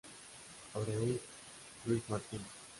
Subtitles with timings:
[0.73, 1.19] Abreu,
[1.85, 2.41] Luis Martín.